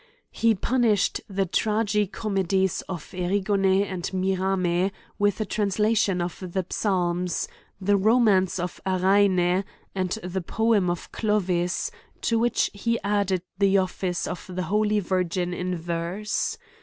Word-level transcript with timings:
He 0.31 0.55
punish 0.55 1.11
ed 1.13 1.21
the 1.29 1.45
tragi 1.45 2.07
comedies 2.07 2.81
of 2.89 3.13
Erigone 3.13 3.83
and 3.83 4.01
Mirame, 4.11 4.89
with 5.19 5.39
a 5.39 5.45
translation 5.45 6.23
of 6.23 6.39
the 6.39 6.65
psalms; 6.71 7.47
the 7.79 7.97
romance 7.97 8.57
of 8.57 8.81
Araine, 8.83 9.63
and 9.93 10.09
the 10.23 10.41
poem 10.41 10.89
of 10.89 11.11
Clovis, 11.11 11.91
to 12.21 12.39
which 12.39 12.71
he 12.73 12.97
add 13.03 13.31
ed 13.31 13.43
the 13.59 13.77
office 13.77 14.25
ofthe 14.25 14.59
Holy 14.61 14.99
Virgin 14.99 15.53
in 15.53 15.75
verse. 15.77 16.57